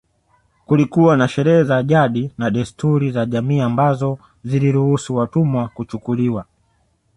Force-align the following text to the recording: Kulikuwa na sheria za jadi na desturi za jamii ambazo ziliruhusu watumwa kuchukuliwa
Kulikuwa 0.65 1.17
na 1.17 1.27
sheria 1.27 1.63
za 1.63 1.83
jadi 1.83 2.31
na 2.37 2.49
desturi 2.51 3.11
za 3.11 3.25
jamii 3.25 3.59
ambazo 3.59 4.19
ziliruhusu 4.43 5.15
watumwa 5.15 5.67
kuchukuliwa 5.69 6.45